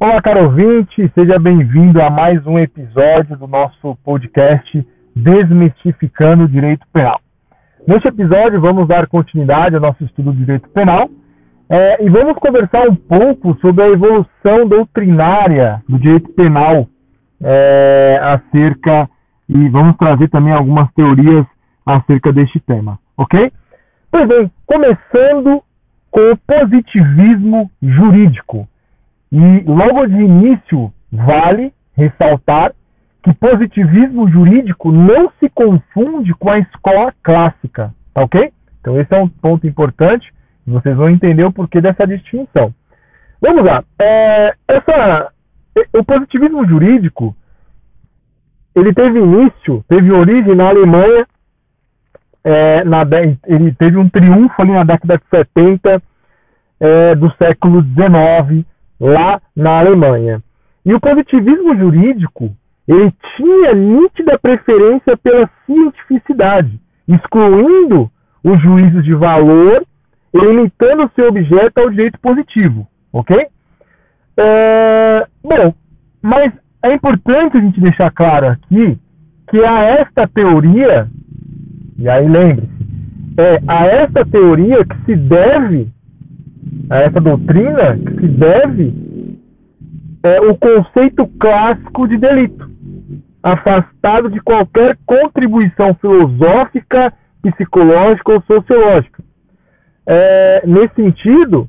[0.00, 6.86] Olá, caro ouvinte, seja bem-vindo a mais um episódio do nosso podcast Desmistificando o Direito
[6.92, 7.20] Penal.
[7.84, 11.10] Neste episódio, vamos dar continuidade ao nosso estudo de direito penal
[11.68, 16.86] é, e vamos conversar um pouco sobre a evolução doutrinária do direito penal
[17.42, 19.10] é, acerca
[19.48, 21.44] e vamos trazer também algumas teorias
[21.84, 23.50] acerca deste tema, ok?
[24.12, 25.60] Pois bem, começando
[26.08, 28.68] com o positivismo jurídico.
[29.30, 32.72] E logo de início, vale ressaltar
[33.22, 38.52] que positivismo jurídico não se confunde com a escola clássica, tá ok?
[38.80, 40.32] Então esse é um ponto importante,
[40.66, 42.72] vocês vão entender o porquê dessa distinção.
[43.40, 45.32] Vamos lá, é, essa,
[45.94, 47.36] o positivismo jurídico
[48.74, 51.26] ele teve início, teve origem na Alemanha,
[52.44, 53.02] é, na,
[53.46, 56.02] ele teve um triunfo ali na década de 70
[56.80, 58.64] é, do século XIX,
[59.00, 60.42] lá na Alemanha.
[60.84, 62.50] E o positivismo jurídico,
[62.86, 68.10] ele tinha nítida preferência pela cientificidade, excluindo
[68.42, 69.84] os juízos de valor
[70.32, 73.46] e limitando seu objeto ao direito positivo, ok?
[74.36, 75.74] É, bom,
[76.22, 76.52] mas
[76.82, 78.98] é importante a gente deixar claro aqui
[79.50, 81.08] que a esta teoria,
[81.98, 82.78] e aí lembre-se,
[83.38, 85.88] é a esta teoria que se deve
[86.90, 88.94] a essa doutrina que se deve
[90.22, 92.68] é, o conceito clássico de delito,
[93.42, 99.22] afastado de qualquer contribuição filosófica, psicológica ou sociológica.
[100.06, 101.68] É, nesse sentido,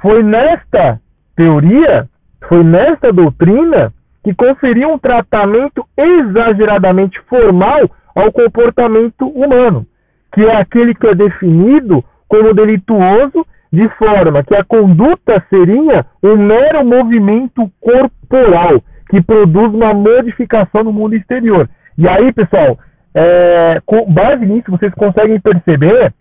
[0.00, 1.00] foi nesta
[1.36, 2.08] teoria,
[2.48, 9.86] foi nesta doutrina que conferiu um tratamento exageradamente formal ao comportamento humano,
[10.32, 13.44] que é aquele que é definido como delituoso
[13.74, 20.92] de forma que a conduta seria um mero movimento corporal que produz uma modificação no
[20.92, 21.68] mundo exterior.
[21.98, 22.78] E aí, pessoal,
[23.14, 26.12] é, com base nisso, vocês conseguem perceber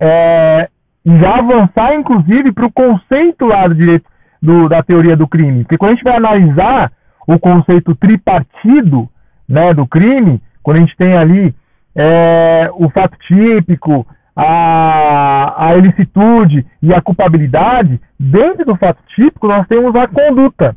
[0.00, 0.68] é,
[1.04, 4.04] já avançar, inclusive, para o conceito lá do direito
[4.40, 5.64] do, da teoria do crime.
[5.64, 6.92] Porque quando a gente vai analisar
[7.26, 9.08] o conceito tripartido
[9.48, 11.54] né, do crime, quando a gente tem ali
[11.96, 14.06] é, o fato típico,
[14.40, 20.76] a, a ilicitude e a culpabilidade, dentro do fato típico nós temos a conduta.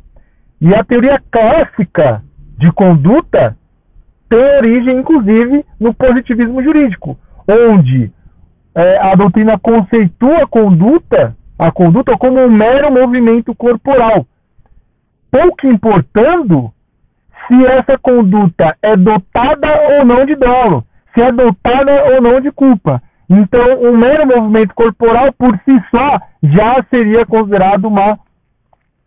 [0.60, 2.22] E a teoria clássica
[2.58, 3.56] de conduta
[4.28, 7.16] tem origem, inclusive, no positivismo jurídico,
[7.48, 8.10] onde
[8.74, 14.26] é, a doutrina conceitua a conduta, a conduta como um mero movimento corporal,
[15.30, 16.72] pouco importando
[17.46, 19.68] se essa conduta é dotada
[19.98, 20.84] ou não de dolo,
[21.14, 23.00] se é dotada ou não de culpa.
[23.34, 28.18] Então, um mero movimento corporal por si só já seria considerado uma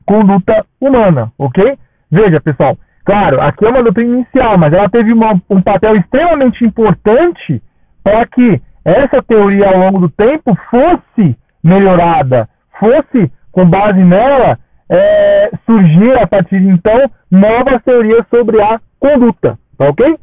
[0.04, 1.78] conduta humana, ok?
[2.12, 2.76] Veja, pessoal,
[3.06, 7.62] claro, aqui é uma doutrina inicial, mas ela teve uma, um papel extremamente importante
[8.04, 12.50] para que essa teoria ao longo do tempo fosse melhorada,
[12.80, 14.58] fosse, com base nela,
[14.90, 20.18] é, surgir a partir de então novas teorias sobre a conduta, tá ok?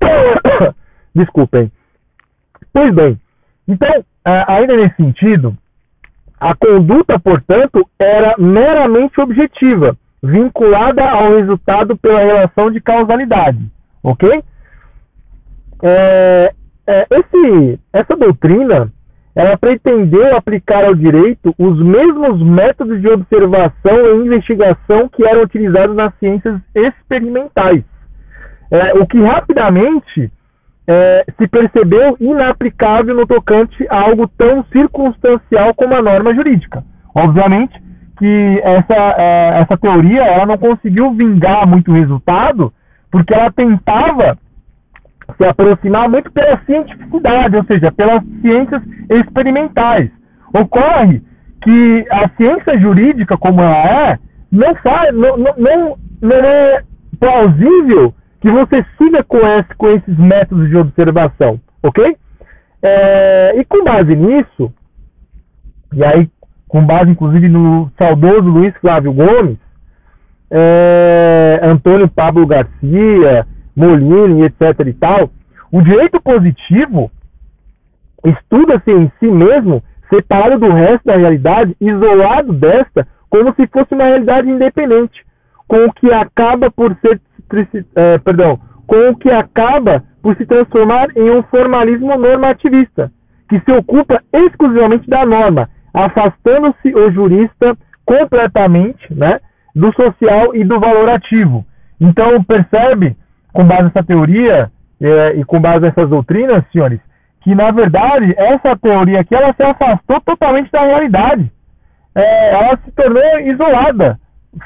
[1.12, 1.72] Desculpem.
[2.76, 3.18] Pois bem,
[3.66, 5.56] então, ainda nesse sentido,
[6.38, 13.66] a conduta, portanto, era meramente objetiva, vinculada ao resultado pela relação de causalidade,
[14.02, 14.44] ok?
[15.82, 16.52] É,
[16.86, 18.92] é, esse, essa doutrina,
[19.34, 25.96] ela pretendeu aplicar ao direito os mesmos métodos de observação e investigação que eram utilizados
[25.96, 27.82] nas ciências experimentais,
[28.70, 30.30] é, o que rapidamente
[30.88, 36.84] é, se percebeu inaplicável no tocante a algo tão circunstancial como a norma jurídica.
[37.14, 37.74] Obviamente
[38.18, 42.72] que essa, é, essa teoria ela não conseguiu vingar muito resultado,
[43.10, 44.38] porque ela tentava
[45.36, 50.10] se aproximar muito pela cientificidade, ou seja, pelas ciências experimentais.
[50.54, 51.20] Ocorre
[51.62, 54.18] que a ciência jurídica, como ela é,
[54.50, 56.82] não, faz, não, não, não é
[57.18, 62.16] plausível que você siga com, esse, com esses métodos de observação, ok?
[62.82, 64.72] É, e com base nisso,
[65.92, 66.30] e aí
[66.68, 69.58] com base inclusive no saudoso Luiz Flávio Gomes,
[70.50, 74.86] é, Antônio Pablo Garcia, Molini, etc.
[74.86, 75.30] e tal,
[75.72, 77.10] o direito positivo
[78.24, 84.04] estuda-se em si mesmo separado do resto da realidade, isolado desta, como se fosse uma
[84.04, 85.24] realidade independente,
[85.66, 87.20] com o que acaba por ser
[87.94, 93.10] é, perdão, com o que acaba por se transformar em um formalismo normativista,
[93.48, 99.40] que se ocupa exclusivamente da norma, afastando-se o jurista completamente né,
[99.74, 101.64] do social e do valorativo.
[102.00, 103.16] Então, percebe,
[103.52, 104.70] com base nessa teoria
[105.00, 107.00] é, e com base nessas doutrinas, senhores,
[107.42, 111.50] que na verdade essa teoria aqui ela se afastou totalmente da realidade.
[112.14, 114.18] É, ela se tornou isolada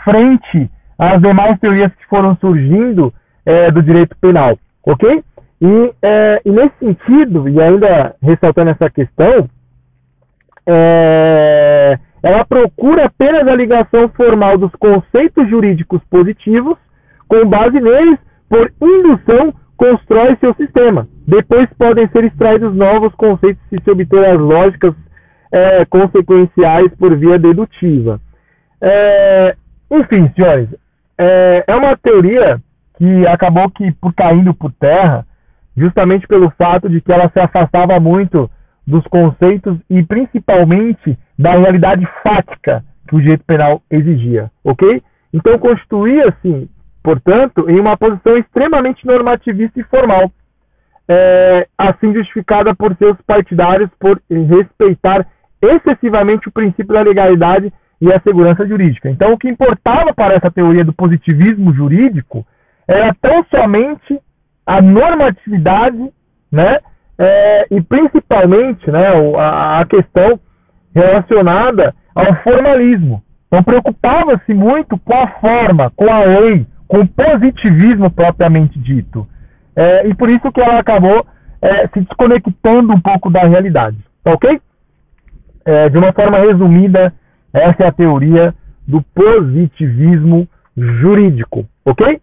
[0.05, 0.71] frente
[1.01, 3.13] às demais teorias que foram surgindo
[3.47, 5.25] é, do direito penal, ok?
[5.63, 9.49] E, é, e, nesse sentido, e ainda ressaltando essa questão,
[10.67, 16.77] é, ela procura apenas a ligação formal dos conceitos jurídicos positivos,
[17.27, 21.09] com base neles, por indução, constrói seu sistema.
[21.27, 24.95] Depois podem ser extraídos novos conceitos se se obter as lógicas
[25.51, 28.21] é, consequenciais por via dedutiva.
[28.83, 29.57] É,
[29.91, 30.69] enfim, senhores,
[31.21, 32.59] é, é uma teoria
[32.97, 35.27] que acabou que por caindo por terra,
[35.77, 38.51] justamente pelo fato de que ela se afastava muito
[38.87, 45.03] dos conceitos e principalmente da realidade fática que o direito penal exigia, ok?
[45.33, 46.71] Então constituía-se,
[47.03, 50.31] portanto, em uma posição extremamente normativista e formal,
[51.07, 55.27] é, assim justificada por seus partidários por respeitar
[55.61, 57.71] excessivamente o princípio da legalidade
[58.01, 59.11] e a segurança jurídica.
[59.11, 62.47] Então, o que importava para essa teoria do positivismo jurídico
[62.89, 64.21] era tão somente
[64.67, 66.11] a normatividade,
[66.51, 66.79] né,
[67.19, 70.41] é, e principalmente né, a, a questão
[70.95, 73.23] relacionada ao formalismo.
[73.47, 79.27] Então preocupava-se muito com a forma, com a lei, com o positivismo propriamente dito.
[79.77, 81.27] É, e por isso que ela acabou
[81.61, 83.99] é, se desconectando um pouco da realidade.
[84.23, 84.61] Tá ok?
[85.65, 87.13] É, de uma forma resumida,
[87.53, 88.55] essa é a teoria
[88.87, 91.67] do positivismo jurídico.
[91.85, 92.21] Ok?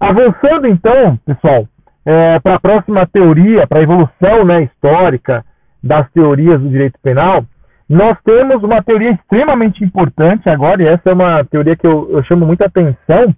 [0.00, 1.66] Avançando então, pessoal,
[2.04, 5.44] é, para a próxima teoria, para a evolução né, histórica
[5.82, 7.44] das teorias do direito penal,
[7.88, 12.22] nós temos uma teoria extremamente importante agora, e essa é uma teoria que eu, eu
[12.24, 13.34] chamo muita atenção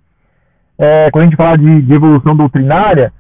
[0.79, 3.13] é, quando a gente fala de, de, evolução doutrinária,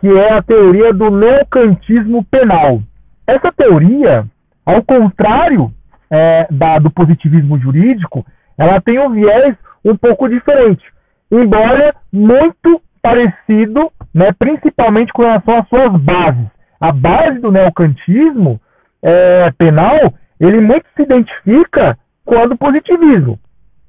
[0.00, 2.80] que é a teoria do neocantismo penal.
[3.26, 4.24] Essa teoria,
[4.64, 5.70] ao contrário
[6.10, 8.24] é, da, do positivismo jurídico,
[8.58, 10.84] ela tem um viés um pouco diferente,
[11.30, 16.46] embora muito parecido, né, principalmente com relação às suas bases.
[16.80, 18.60] A base do neocantismo
[19.02, 23.38] é, penal, ele muito se identifica com a do positivismo,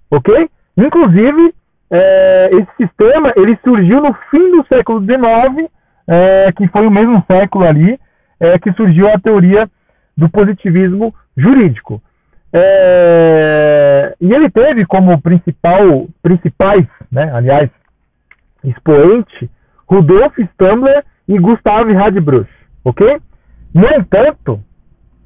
[0.10, 0.50] ok?
[0.78, 1.54] Inclusive,
[1.92, 5.70] é, esse sistema ele surgiu no fim do século XIX,
[6.08, 8.00] é, que foi o mesmo século ali
[8.40, 9.70] é, que surgiu a teoria
[10.18, 12.02] do positivismo jurídico.
[12.53, 17.69] É, e ele teve como principal, principais, né, aliás,
[18.63, 19.50] expoente
[19.88, 22.50] Rudolf Stambler e Gustav Radbruch,
[22.83, 23.19] ok?
[23.74, 24.59] No entanto,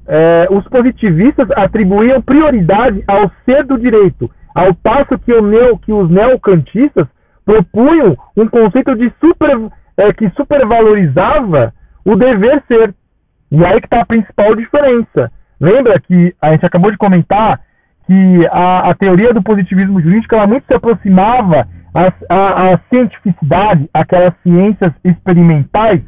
[0.06, 6.08] é, os positivistas atribuíam prioridade ao ser do direito, ao passo que, neo, que os
[6.08, 7.06] neocantistas
[7.44, 11.72] propunham um conceito de super, é, que supervalorizava
[12.04, 12.94] o dever ser.
[13.50, 15.30] E aí que está a principal diferença.
[15.60, 17.60] Lembra que a gente acabou de comentar
[18.06, 23.88] que a, a teoria do positivismo jurídico ela muito se aproximava a, a, a cientificidade,
[23.92, 26.02] aquelas ciências experimentais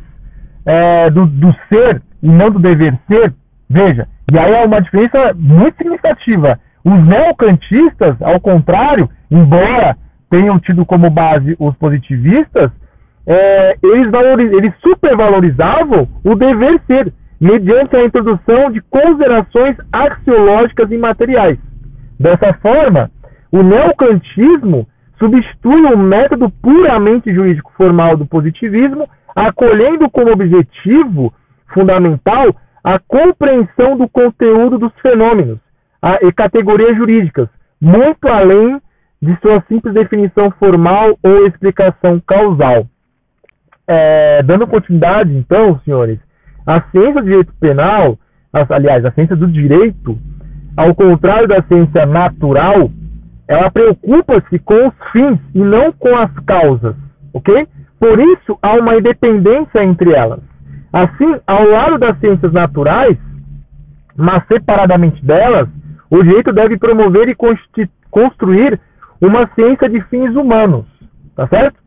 [0.66, 3.32] é, do, do ser e não do dever ser,
[3.68, 6.60] veja, e aí é uma diferença muito significativa.
[6.84, 9.96] Os neocantistas, ao contrário, embora
[10.30, 12.70] tenham tido como base os positivistas,
[13.26, 20.98] é, eles, valoriz, eles supervalorizavam o dever ser, mediante a introdução de considerações axiológicas e
[20.98, 21.58] materiais.
[22.18, 23.10] Dessa forma,
[23.52, 24.86] o neocantismo
[25.18, 31.32] substitui o método puramente jurídico formal do positivismo, acolhendo como objetivo
[31.72, 35.58] fundamental a compreensão do conteúdo dos fenômenos
[36.00, 37.48] a, e categorias jurídicas,
[37.80, 38.80] muito além
[39.20, 42.86] de sua simples definição formal ou explicação causal.
[43.86, 46.18] É, dando continuidade, então, senhores,
[46.68, 48.18] a ciência do direito penal,
[48.52, 50.18] aliás, a ciência do direito,
[50.76, 52.90] ao contrário da ciência natural,
[53.48, 56.94] ela preocupa-se com os fins e não com as causas,
[57.32, 57.66] ok?
[57.98, 60.40] Por isso, há uma independência entre elas.
[60.92, 63.16] Assim, ao lado das ciências naturais,
[64.14, 65.70] mas separadamente delas,
[66.10, 67.36] o direito deve promover e
[68.10, 68.78] construir
[69.22, 70.84] uma ciência de fins humanos,
[71.34, 71.78] tá certo?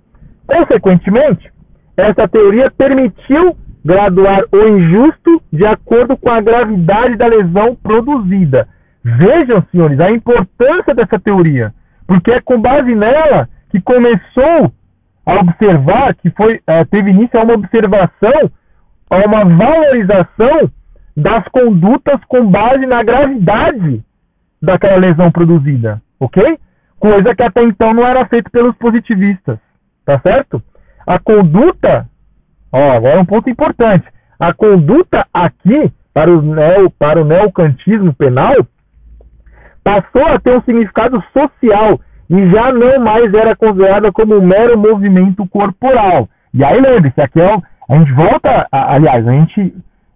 [0.47, 1.51] Consequentemente,
[1.95, 8.67] essa teoria permitiu graduar o injusto de acordo com a gravidade da lesão produzida,
[9.03, 11.73] Vejam, senhores, a importância dessa teoria,
[12.05, 14.71] porque é com base nela que começou
[15.25, 18.51] a observar, que foi, é, teve início a uma observação,
[19.09, 20.69] a uma valorização
[21.17, 24.03] das condutas com base na gravidade
[24.61, 26.59] daquela lesão produzida, ok?
[26.99, 29.57] coisa que até então não era feito pelos positivistas,
[30.05, 30.61] tá certo?
[31.07, 32.07] A conduta,
[32.71, 34.05] ó, agora um ponto importante,
[34.39, 38.55] a conduta aqui para o, neo, para o neocantismo penal
[39.83, 41.99] passou a ter um significado social
[42.29, 46.29] e já não mais era considerada como um mero movimento corporal.
[46.53, 47.57] E aí lembre-se, aqui é,
[47.89, 49.73] a gente volta, a, aliás, a gente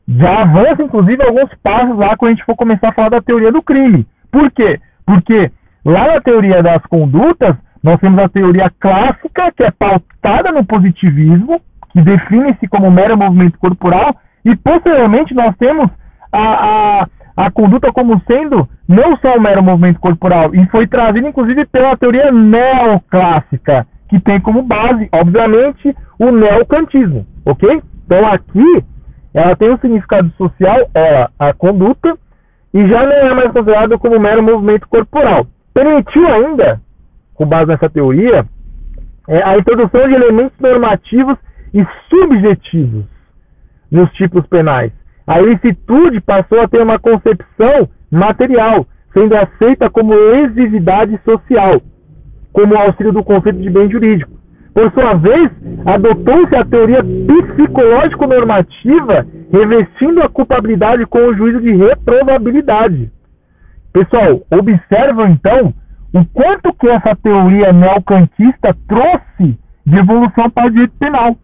[0.08, 3.52] já avança inclusive alguns passos lá quando a gente for começar a falar da teoria
[3.52, 4.06] do crime.
[4.32, 4.80] Por quê?
[5.06, 5.52] Porque
[5.84, 11.62] lá na teoria das condutas, nós temos a teoria clássica, que é pautada no positivismo,
[11.96, 15.90] que define-se como mero movimento corporal, e posteriormente nós temos
[16.30, 21.30] a, a, a conduta como sendo não só um mero movimento corporal, e foi trazida
[21.30, 27.82] inclusive pela teoria neoclássica, que tem como base, obviamente, o neocantismo, ok?
[28.06, 28.84] Então aqui
[29.34, 32.18] ela tem um significado social, ela, a conduta,
[32.74, 35.48] e já não é mais considerada como mero movimento corporal.
[35.74, 36.82] Permitiu ainda,
[37.36, 38.46] com base nessa teoria,
[39.30, 41.38] é, a introdução de elementos normativos
[41.76, 43.06] e subjetivos
[43.92, 44.92] nos tipos penais.
[45.28, 51.82] A ilicitude passou a ter uma concepção material, sendo aceita como exividade social,
[52.54, 54.32] como auxílio do conceito de bem jurídico.
[54.74, 55.52] Por sua vez,
[55.86, 63.12] adotou-se a teoria psicológico-normativa, revestindo a culpabilidade com o juízo de reprovabilidade.
[63.94, 65.74] Pessoal, observam então
[66.14, 71.38] o quanto que essa teoria neocantista trouxe de evolução para o direito penal.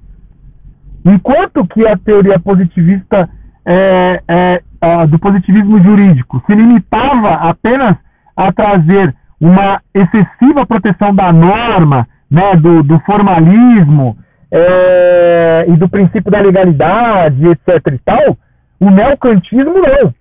[1.06, 3.30] Enquanto que a teoria positivista
[3.66, 4.62] é, é,
[5.08, 7.98] do positivismo jurídico se limitava apenas
[8.36, 14.18] a trazer uma excessiva proteção da norma, né, do, do formalismo
[14.52, 17.94] é, e do princípio da legalidade, etc.
[17.94, 18.38] e tal,
[18.80, 20.14] o neocantismo não.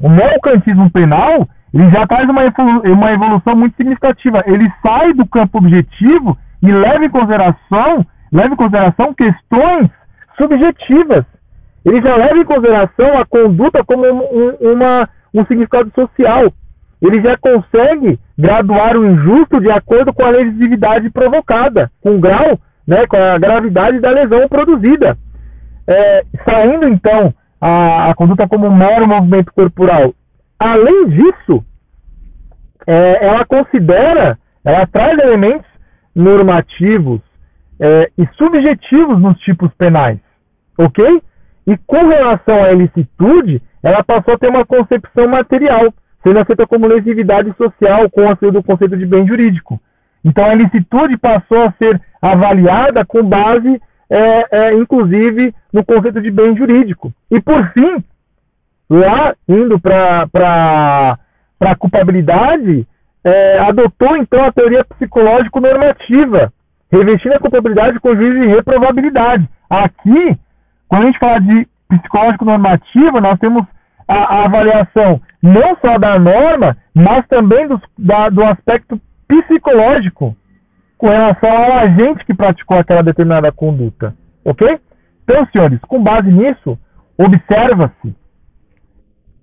[0.00, 2.42] O neocantismo penal ele já traz uma,
[2.84, 4.42] uma evolução muito significativa.
[4.46, 9.90] Ele sai do campo objetivo e leva em consideração, leva em consideração questões
[10.36, 11.24] subjetivas.
[11.84, 16.52] Ele já leva em consideração a conduta como um, uma, um significado social
[17.00, 22.58] ele já consegue graduar o injusto de acordo com a lesividade provocada, com o grau,
[22.86, 25.16] né, com a gravidade da lesão produzida.
[25.86, 30.12] É, saindo então a, a, conduta como um mero movimento corporal.
[30.58, 31.64] Além disso,
[32.86, 35.68] é, ela considera, ela traz elementos
[36.14, 37.20] normativos
[37.80, 40.18] é, e subjetivos nos tipos penais,
[40.78, 41.22] ok?
[41.66, 45.92] E com relação à ilicitude, ela passou a ter uma concepção material
[46.22, 49.80] sendo aceita como lesividade social com auxílio do conceito de bem jurídico.
[50.24, 53.80] Então a ilicitude passou a ser avaliada com base,
[54.10, 57.12] é, é, inclusive, no conceito de bem jurídico.
[57.30, 58.02] E por fim,
[58.90, 61.18] lá indo para
[61.60, 62.86] a culpabilidade,
[63.24, 66.52] é, adotou então a teoria psicológico-normativa,
[66.90, 69.48] revestindo a culpabilidade com juízo de reprovabilidade.
[69.68, 70.38] Aqui,
[70.88, 73.64] quando a gente fala de psicológico-normativa, nós temos
[74.06, 80.36] a, a avaliação não só da norma, mas também do, da, do aspecto psicológico
[80.96, 84.14] com relação ao agente que praticou aquela determinada conduta.
[84.44, 84.78] Ok?
[85.22, 86.78] Então, senhores, com base nisso,
[87.16, 88.14] observa-se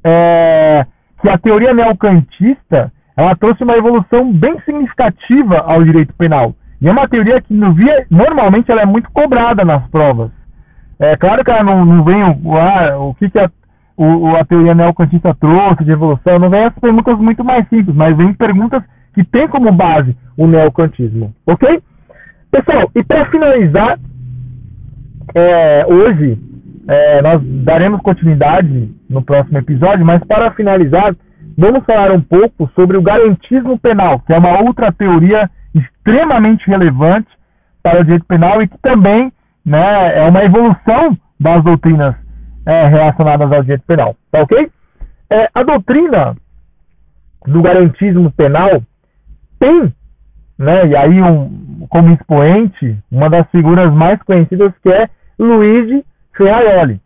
[0.03, 0.85] é,
[1.21, 6.53] que a teoria neocantista ela trouxe uma evolução bem significativa ao direito penal.
[6.81, 10.31] E é uma teoria que no via, normalmente ela é muito cobrada nas provas.
[10.99, 13.49] É claro que ela não, não vem o, ah, o que, que a
[13.97, 18.15] o, a teoria neocantista trouxe de evolução, não vem as perguntas muito mais simples, mas
[18.15, 21.33] vem perguntas que têm como base o neocantismo.
[21.47, 21.81] Ok?
[22.51, 23.97] Pessoal, e para finalizar,
[25.33, 26.37] é, hoje
[26.87, 31.15] é, nós daremos continuidade no próximo episódio, mas para finalizar,
[31.57, 37.27] vamos falar um pouco sobre o garantismo penal, que é uma outra teoria extremamente relevante
[37.83, 39.31] para o direito penal e que também
[39.65, 42.15] né, é uma evolução das doutrinas
[42.65, 44.15] é, relacionadas ao direito penal.
[44.31, 44.71] Tá ok?
[45.29, 46.35] É, a doutrina
[47.45, 48.81] do garantismo penal
[49.59, 49.93] tem,
[50.57, 56.03] né, e aí um, como expoente, uma das figuras mais conhecidas que é Luigi
[56.35, 56.99] Ferraioli.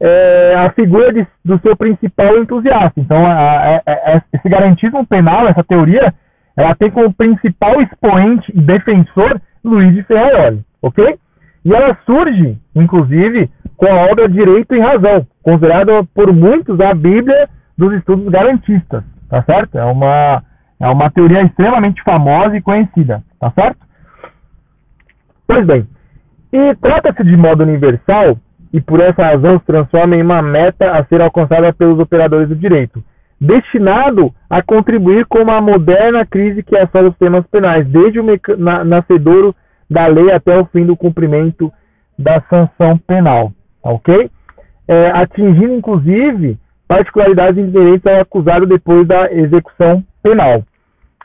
[0.00, 3.00] É, a figura de, do seu principal entusiasta.
[3.00, 6.12] Então, a, a, a, esse garantismo penal, essa teoria,
[6.56, 11.18] ela tem como principal expoente e defensor Luigi Ferraioli, ok?
[11.64, 17.48] E ela surge, inclusive, com a obra Direito e Razão, considerada por muitos a Bíblia
[17.76, 19.78] dos estudos garantistas, tá certo?
[19.78, 20.42] É uma,
[20.78, 23.78] é uma teoria extremamente famosa e conhecida, tá certo?
[25.46, 25.86] Pois bem,
[26.52, 28.38] e trata-se de modo universal
[28.72, 32.56] e por essa razão se transforma em uma meta a ser alcançada pelos operadores do
[32.56, 33.02] direito,
[33.44, 38.24] destinado a contribuir com uma moderna crise que assola os temas penais, desde o
[38.84, 39.54] nascedouro
[39.88, 41.72] da lei até o fim do cumprimento
[42.18, 44.30] da sanção penal, ok?
[44.88, 46.58] É, atingindo, inclusive,
[46.88, 50.62] particularidades inerentes ao acusado depois da execução penal.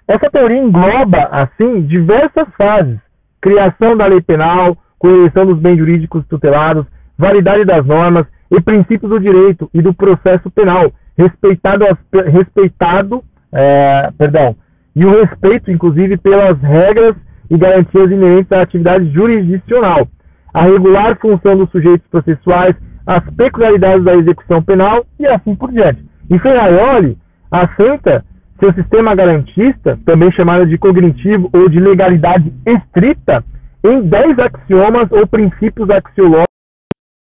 [0.08, 2.98] Essa teoria engloba, assim, diversas fases:
[3.42, 6.86] criação da lei penal, correção dos bens jurídicos tutelados,
[7.18, 11.86] validade das normas e princípios do direito e do processo penal, respeitado,
[12.32, 14.56] respeitado é, perdão,
[14.96, 17.16] e o respeito, inclusive, pelas regras
[17.50, 20.08] e garantias inerentes à atividade jurisdicional,
[20.54, 26.04] a regular função dos sujeitos processuais, as peculiaridades da execução penal e assim por diante.
[26.30, 27.18] E Ferraioli
[27.52, 28.24] assenta
[28.60, 33.44] seu sistema garantista, também chamado de cognitivo ou de legalidade estrita,
[33.84, 36.50] em 10 axiomas ou princípios axiológicos